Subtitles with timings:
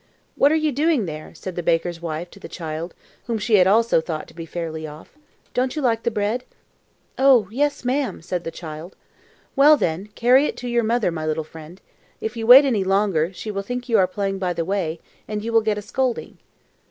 [0.35, 2.95] "What are you doing there?" said the baker's wife to the child,
[3.27, 5.15] whom she also had thought to be fairly off.
[5.53, 6.43] "Don't you like the bread?"
[7.19, 8.95] "Oh, yes, ma'am!" said the child.
[9.55, 11.79] "Well, then, carry it to your mother, my little friend.
[12.19, 15.43] If you wait any longer, she will think you are playing by the way, and
[15.43, 16.39] you will get a scolding."